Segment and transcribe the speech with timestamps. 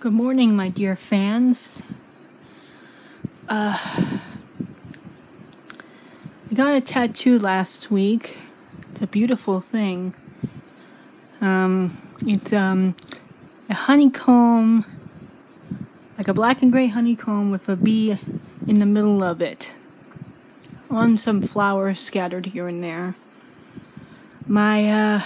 [0.00, 1.70] Good morning, my dear fans.
[3.48, 4.20] Uh, I
[6.54, 8.36] got a tattoo last week.
[8.92, 10.14] It's a beautiful thing.
[11.40, 12.94] Um, it's um,
[13.68, 14.84] a honeycomb,
[16.16, 18.20] like a black and gray honeycomb with a bee
[18.68, 19.72] in the middle of it,
[20.88, 23.16] on some flowers scattered here and there.
[24.46, 25.22] My uh,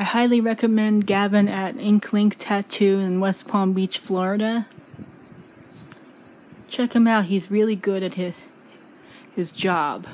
[0.00, 4.68] I highly recommend Gavin at Ink Link Tattoo in West Palm Beach, Florida.
[6.68, 7.24] Check him out.
[7.24, 8.34] He's really good at his
[9.34, 10.06] his job.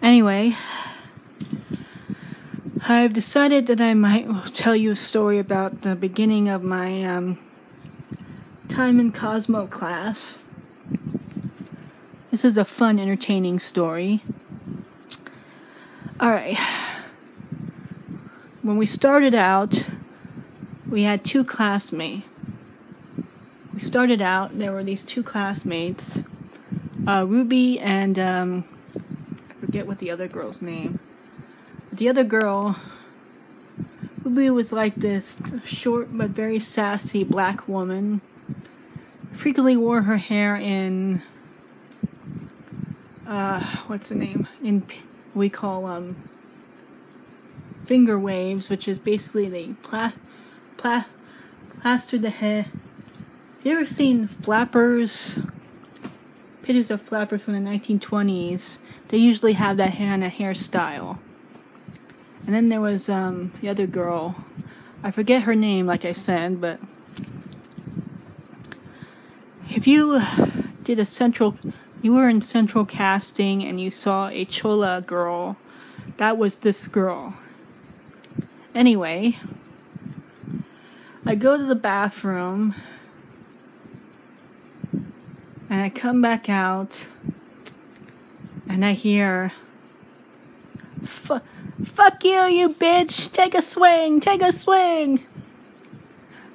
[0.00, 0.56] Anyway,
[2.82, 7.40] I've decided that I might tell you a story about the beginning of my um,
[8.68, 10.38] time in Cosmo class.
[12.30, 14.22] This is a fun, entertaining story.
[16.20, 16.56] All right
[18.68, 19.86] when we started out,
[20.86, 22.26] we had two classmates.
[23.72, 26.18] We started out, there were these two classmates,
[27.06, 28.64] uh, Ruby and um,
[29.48, 31.00] I forget what the other girl's name.
[31.90, 32.78] The other girl,
[34.22, 38.20] Ruby was like this short but very sassy black woman.
[39.32, 41.22] Frequently wore her hair in,
[43.26, 44.46] uh, what's the name?
[44.62, 44.86] In
[45.34, 46.28] we call um
[47.86, 50.12] finger waves, which is basically they pla-
[50.76, 51.06] pla-
[51.80, 52.62] plaster the hair.
[52.62, 55.38] Have you ever seen flappers?
[56.62, 58.78] Pictures of flappers from the 1920s.
[59.08, 61.18] They usually have that hair in a hairstyle.
[62.46, 64.44] And then there was um, the other girl.
[65.02, 66.80] I forget her name, like I said, but
[69.70, 70.20] if you
[70.82, 71.56] did a central,
[72.02, 75.56] you were in central casting and you saw a chola girl,
[76.16, 77.34] that was this girl.
[78.78, 79.36] Anyway,
[81.26, 82.76] I go to the bathroom
[85.68, 87.08] and I come back out
[88.68, 89.52] and I hear,
[91.04, 93.32] Fuck you, you bitch!
[93.32, 94.20] Take a swing!
[94.20, 95.26] Take a swing!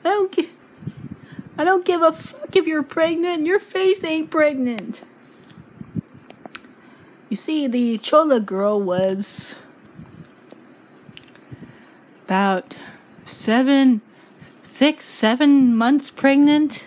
[0.05, 0.51] I don't, gi-
[1.57, 3.45] I don't give a fuck if you're pregnant.
[3.45, 5.01] Your face ain't pregnant.
[7.27, 9.57] You see, the Chola girl was
[12.33, 12.73] about
[13.27, 14.01] seven,
[14.63, 16.83] six, seven months pregnant.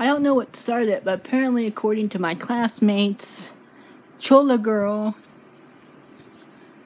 [0.00, 3.52] I don't know what started it, but apparently, according to my classmates,
[4.18, 5.14] Chola girl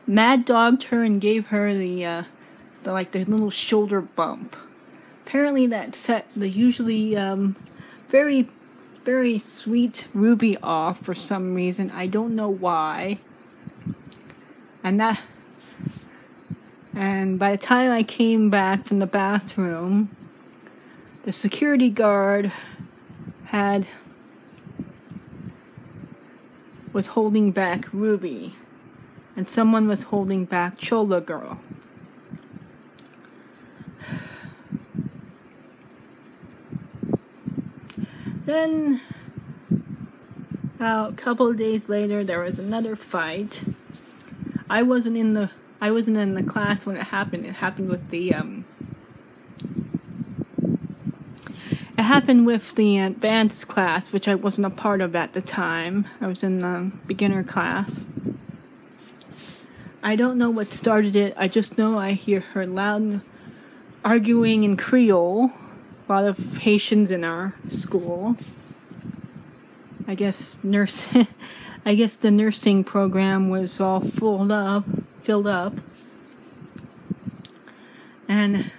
[0.07, 2.23] mad dogged her and gave her the, uh,
[2.83, 4.55] the like the little shoulder bump.
[5.25, 7.57] Apparently, that set the usually um,
[8.11, 8.51] very,
[9.07, 11.91] very sweet Ruby off for some reason.
[11.91, 13.19] I don't know why.
[14.85, 15.23] And that
[16.95, 20.15] and by the time I came back from the bathroom,
[21.25, 22.53] the security guard
[23.47, 23.87] had
[26.93, 28.57] was holding back Ruby,
[29.37, 31.59] and someone was holding back Chola Girl.
[38.45, 39.01] Then,
[40.75, 43.65] about a couple of days later, there was another fight.
[44.73, 45.51] I wasn't in the
[45.83, 47.45] I wasn't in the class when it happened.
[47.45, 48.65] It happened with the um.
[51.99, 56.07] It happened with the advanced class, which I wasn't a part of at the time.
[56.23, 58.07] I was in the beginner class.
[60.03, 61.35] I don't know what started it.
[61.37, 63.21] I just know I hear her loud
[64.03, 65.53] arguing in Creole.
[66.09, 68.37] A lot of Haitians in our school.
[70.07, 71.05] I guess nurse.
[71.85, 74.85] I guess the nursing program was all full up
[75.23, 75.75] filled up.
[78.29, 78.71] And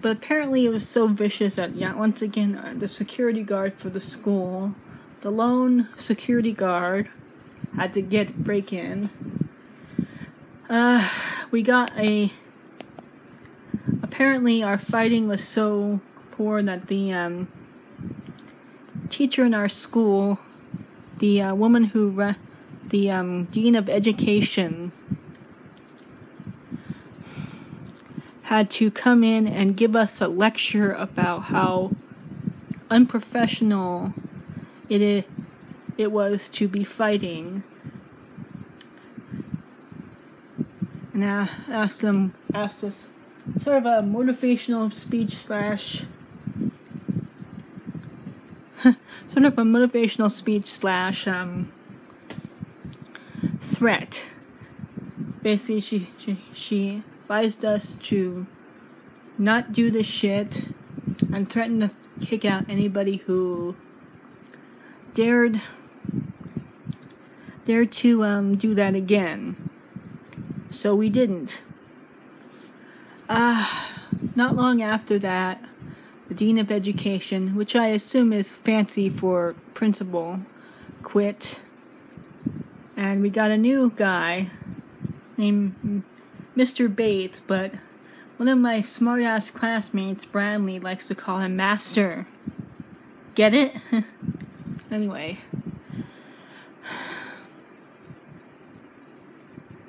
[0.00, 3.90] but apparently it was so vicious that yeah, once again uh, the security guard for
[3.90, 4.74] the school,
[5.22, 7.08] the lone security guard,
[7.74, 9.10] had to get break in.
[10.68, 11.08] Uh,
[11.50, 12.32] we got a.
[14.02, 16.00] Apparently, our fighting was so
[16.32, 17.48] poor that the um,
[19.08, 20.38] teacher in our school,
[21.18, 22.36] the uh, woman who re-
[22.88, 24.92] the um, Dean of Education
[28.42, 31.92] had to come in and give us a lecture about how
[32.90, 34.14] unprofessional
[34.88, 35.26] it
[35.98, 37.62] it was to be fighting.
[41.12, 43.08] And I asked them asked us
[43.60, 46.04] sort of a motivational speech slash
[49.38, 51.72] sort of a motivational speech slash um
[53.60, 54.24] threat.
[55.42, 58.48] Basically, she, she, she advised us to
[59.38, 60.64] not do this shit
[61.32, 61.90] and threatened to
[62.26, 63.76] kick out anybody who
[65.14, 65.62] dared
[67.64, 69.70] dared to um, do that again.
[70.72, 71.60] So we didn't.
[73.28, 73.68] Uh,
[74.34, 75.64] not long after that,
[76.28, 80.40] the Dean of Education, which I assume is fancy for principal,
[81.02, 81.60] quit.
[82.96, 84.50] And we got a new guy
[85.38, 86.02] named
[86.56, 86.94] Mr.
[86.94, 87.72] Bates, but
[88.36, 92.26] one of my smartass classmates, Bradley, likes to call him Master.
[93.34, 93.74] Get it?
[94.90, 95.38] anyway.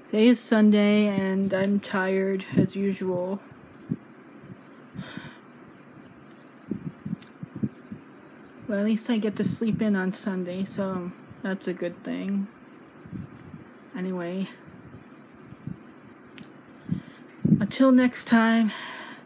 [0.06, 3.40] Today is Sunday and I'm tired as usual.
[8.70, 11.12] Well, at least I get to sleep in on Sunday, so
[11.42, 12.48] that's a good thing.
[13.98, 14.48] Anyway,
[17.60, 18.72] until next time,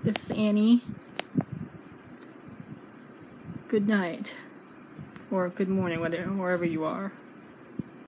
[0.02, 0.82] this is Annie.
[3.68, 4.34] Good night,
[5.30, 7.12] or good morning, whatever, wherever you are.